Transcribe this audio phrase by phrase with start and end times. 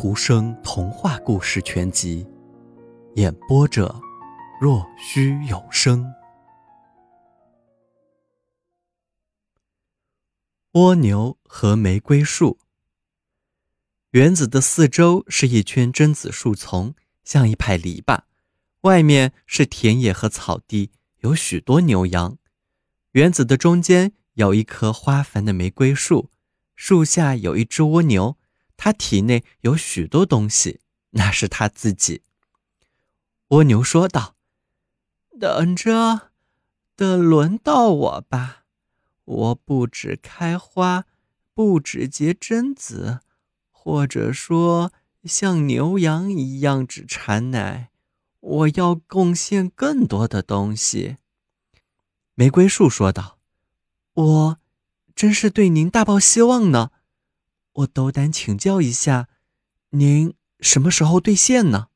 [0.00, 2.24] 图生童话故事全集，
[3.16, 4.00] 演播者：
[4.60, 6.14] 若虚有声。
[10.74, 12.60] 蜗牛和玫瑰树。
[14.10, 16.94] 园子的四周是一圈榛子树丛，
[17.24, 18.20] 像一排篱笆，
[18.82, 20.92] 外面是田野和草地，
[21.22, 22.38] 有许多牛羊。
[23.14, 26.30] 园子的中间有一棵花繁的玫瑰树，
[26.76, 28.37] 树下有一只蜗牛。
[28.78, 32.22] 他体内有许多东西，那是他自己。
[33.48, 34.36] 蜗牛说道
[35.38, 36.30] ：“等着，
[36.94, 38.64] 等轮到我吧。
[39.24, 41.04] 我不止开花，
[41.52, 43.20] 不止结榛子，
[43.70, 44.92] 或者说
[45.24, 47.90] 像牛羊一样只产奶。
[48.40, 51.16] 我要贡献更多的东西。”
[52.36, 53.38] 玫瑰树说道
[54.14, 54.58] ：“我
[55.16, 56.92] 真是对您大抱希望呢。”
[57.78, 59.28] 我斗胆请教一下，
[59.90, 61.88] 您什么时候兑现呢？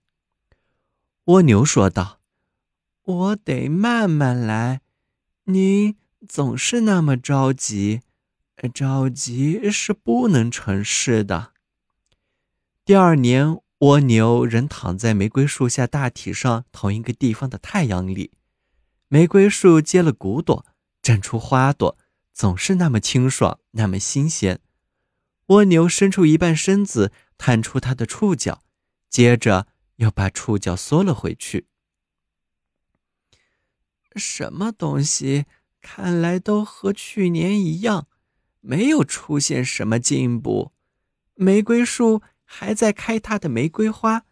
[1.24, 2.20] 蜗牛说道
[3.02, 4.82] ：“我得慢慢来，
[5.44, 5.96] 您
[6.28, 8.02] 总是那么着急，
[8.72, 11.52] 着急是不能成事的。”
[12.84, 18.30] 第二年，蜗牛仍躺在玫瑰树下大体上同一个地方的太阳里，
[19.08, 20.64] 玫瑰树结了骨朵，
[21.02, 21.98] 绽出花朵，
[22.32, 24.60] 总是那么清爽，那么新鲜。
[25.52, 28.62] 蜗牛伸出一半身子，探出它的触角，
[29.10, 31.66] 接着又把触角缩了回去。
[34.16, 35.44] 什么东西？
[35.82, 38.06] 看来都和去年一样，
[38.60, 40.72] 没有出现什么进步。
[41.34, 44.24] 玫瑰树还在开它的玫瑰花，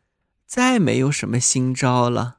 [0.46, 2.38] 再没有什么新招了。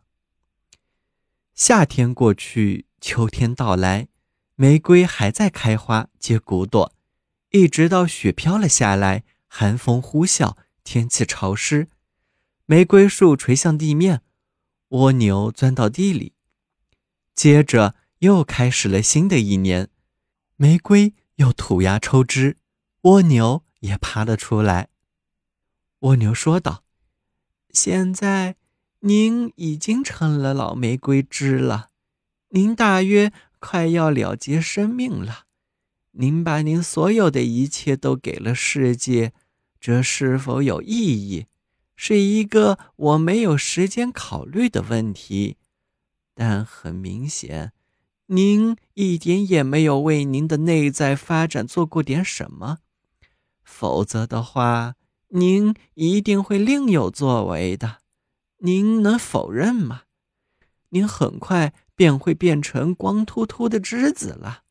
[1.53, 4.07] 夏天过去，秋天到来，
[4.55, 6.95] 玫瑰还在开花结骨朵。
[7.51, 11.89] 一直到雪飘了下来，寒风呼啸，天气潮湿，
[12.65, 14.21] 玫瑰树垂向地面，
[14.89, 16.33] 蜗牛钻到地里。
[17.35, 19.89] 接着又开始了新的一年，
[20.55, 22.55] 玫瑰又吐芽抽枝，
[23.01, 24.87] 蜗牛也爬了出来。
[25.99, 26.85] 蜗牛说道
[27.73, 28.55] ：“现在
[29.01, 31.89] 您已经成了老玫瑰枝了，
[32.49, 35.47] 您大约快要了结生命了。”
[36.11, 39.33] 您把您所有的一切都给了世界，
[39.79, 41.45] 这是否有意义？
[41.95, 45.57] 是一个我没有时间考虑的问题。
[46.33, 47.73] 但很明显，
[48.27, 52.79] 您一点也没有为您的内在发展做过点什么。
[53.63, 54.95] 否则的话，
[55.29, 57.99] 您一定会另有作为的。
[58.57, 60.03] 您能否认吗？
[60.89, 64.63] 您很快便会变成光秃秃的枝子了。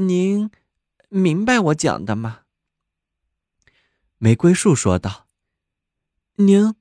[0.00, 0.48] 您
[1.08, 2.42] 明白我讲的吗？
[4.18, 5.26] 玫瑰树说道
[6.38, 6.76] ：“您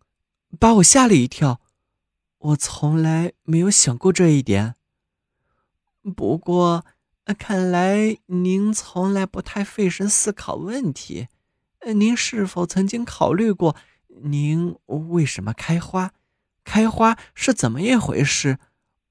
[0.60, 1.60] 把我吓了一跳，
[2.38, 4.76] 我从来没有想过这一点。
[6.16, 6.86] 不过，
[7.40, 11.28] 看来您从来不太费神思考问题。
[11.96, 13.76] 您是否曾经考虑过，
[14.22, 16.14] 您为什么开花？
[16.64, 18.60] 开花是怎么一回事？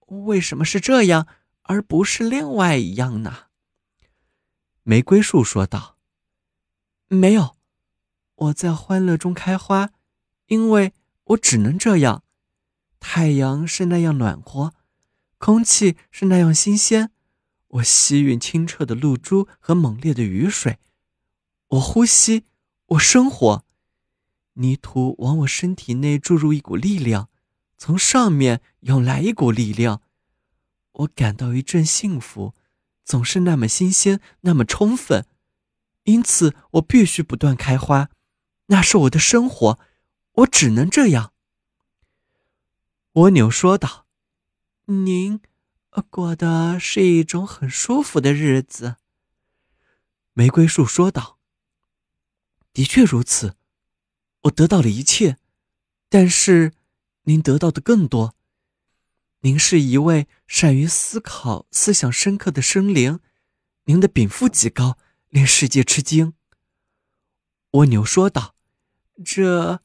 [0.06, 1.26] 为什么是这样，
[1.62, 3.45] 而不是另外一样呢？”
[4.88, 5.98] 玫瑰树说道
[7.10, 7.56] ：“没有，
[8.36, 9.90] 我在欢乐中开花，
[10.46, 10.92] 因为
[11.24, 12.22] 我只能这样。
[13.00, 14.74] 太阳是那样暖和，
[15.38, 17.10] 空气是那样新鲜，
[17.66, 20.78] 我吸吮清澈的露珠和猛烈的雨水，
[21.66, 22.44] 我呼吸，
[22.90, 23.64] 我生活。
[24.52, 27.28] 泥土往我身体内注入一股力量，
[27.76, 30.00] 从上面涌来一股力量，
[30.92, 32.54] 我感到一阵幸福。”
[33.06, 35.26] 总是那么新鲜，那么充分，
[36.02, 38.10] 因此我必须不断开花，
[38.66, 39.78] 那是我的生活，
[40.32, 41.32] 我只能这样。”
[43.14, 44.06] 蜗牛说道
[44.86, 45.40] ，“您
[46.10, 48.96] 过的是一种很舒服的日子。”
[50.34, 51.38] 玫瑰树说道
[52.74, 53.54] ，“的确如此，
[54.42, 55.38] 我得到了一切，
[56.08, 56.72] 但是
[57.22, 58.34] 您得到的更多。”
[59.40, 63.20] 您是一位善于思考、思想深刻的生灵，
[63.84, 64.98] 您的禀赋极高，
[65.28, 66.34] 令世界吃惊。”
[67.72, 68.54] 蜗牛说道
[69.24, 69.80] ，“这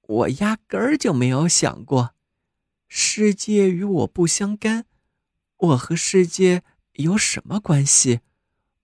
[0.00, 2.14] 我压根儿就没有想过。
[2.88, 4.86] 世界与我不相干，
[5.56, 6.62] 我和世界
[6.94, 8.20] 有什么关系？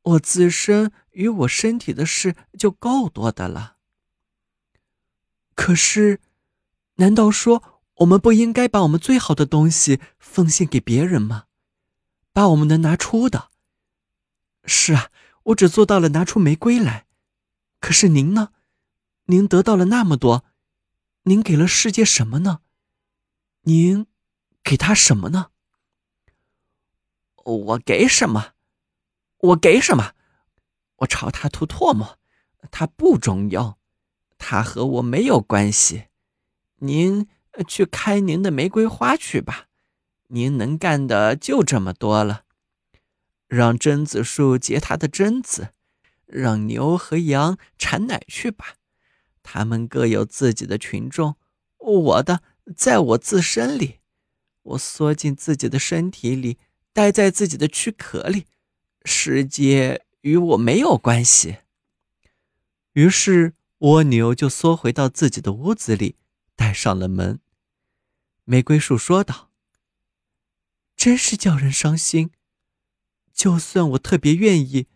[0.02, 3.76] 我自身与我身体的事就够多的了。
[5.54, 6.20] 可是，
[6.96, 11.44] 难道说？”我们不应该把我们最好的东西奉献给别人吗？
[12.32, 13.50] 把我们能拿出的。
[14.64, 15.10] 是啊，
[15.44, 17.06] 我只做到了拿出玫瑰来。
[17.78, 18.52] 可是您呢？
[19.26, 20.44] 您得到了那么多，
[21.24, 22.60] 您给了世界什么呢？
[23.62, 24.06] 您
[24.62, 25.50] 给他什么呢？
[27.44, 28.52] 我给什么？
[29.38, 30.14] 我给什么？
[30.96, 32.18] 我朝他吐唾沫，
[32.70, 33.78] 他不重要，
[34.38, 36.06] 他和我没有关系。
[36.76, 37.28] 您
[37.66, 39.66] 去开您的玫瑰花去吧，
[40.28, 42.44] 您能干的就这么多了。
[43.48, 45.70] 让榛子树结它的榛子，
[46.26, 48.74] 让牛和羊产奶去吧，
[49.42, 51.36] 它们各有自己的群众，
[51.78, 52.42] 我的
[52.76, 53.96] 在我自身里，
[54.62, 56.58] 我缩进自己的身体里。
[56.92, 58.46] 待在自己的躯壳里，
[59.04, 61.58] 世界与我没有关系。
[62.94, 66.16] 于是蜗牛就缩回到自己的屋子里，
[66.60, 67.40] 带上了门。
[68.44, 69.50] 玫瑰树说道
[70.94, 72.32] ：“真是叫人伤心。
[73.32, 74.86] 就算我特别愿意，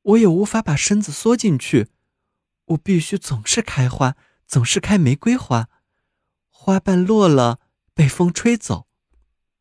[0.00, 1.88] 我也无法把身子缩进去。
[2.68, 5.68] 我必须总是开花，总是开玫瑰花。
[6.48, 7.60] 花瓣落了，
[7.92, 8.86] 被风吹走。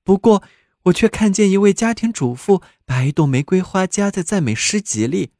[0.05, 0.41] 不过。”
[0.83, 5.33] 我却看见一位家庭主妇把一朵玫瑰花夹在赞美诗集里，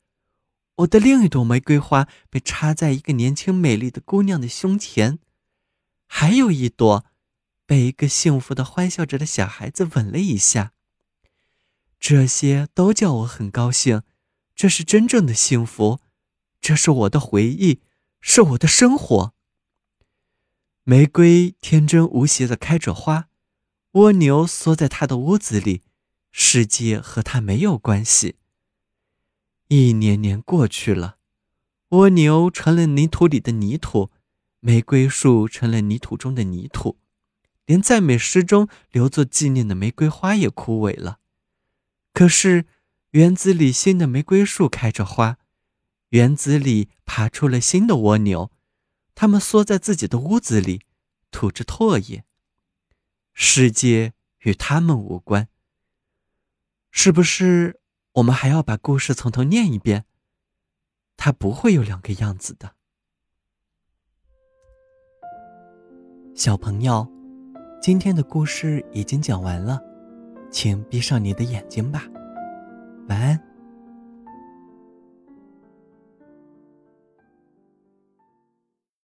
[0.75, 5.17] 我的另一朵玫瑰花被插在一个年轻美丽的姑娘的胸前，
[6.11, 7.05] 还有一朵
[7.67, 10.73] 被一个幸福的欢笑着的小孩子吻了一下。
[11.99, 14.01] 这些都叫我很高兴，
[14.55, 15.99] 这是真正的幸福，
[16.59, 17.81] 这是我的回忆，
[18.19, 19.33] 是我的生活。
[20.83, 23.29] 玫瑰天真无邪的开着花。
[23.93, 25.83] 蜗牛缩在它的屋子里，
[26.31, 28.35] 世界和它没有关系。
[29.67, 31.17] 一年年过去了，
[31.89, 34.11] 蜗牛成了泥土里的泥土，
[34.59, 36.97] 玫瑰树成了泥土中的泥土，
[37.65, 41.19] 连赞美诗中留作纪念的玫瑰花也枯萎了。
[42.13, 42.65] 可是，
[43.11, 45.37] 园子里新的玫瑰树开着花，
[46.09, 48.51] 园子里爬出了新的蜗牛，
[49.15, 50.81] 它们缩在自己的屋子里，
[51.31, 52.25] 吐着唾液。
[53.33, 55.47] 世界与他们无关。
[56.91, 57.79] 是不是
[58.13, 60.05] 我们还要把故事从头念一遍？
[61.15, 62.75] 它不会有两个样子的。
[66.39, 67.05] 小朋友，
[67.81, 69.77] 今天的故事已经讲完了，
[70.49, 72.03] 请闭上你的眼睛吧，
[73.09, 73.37] 晚安。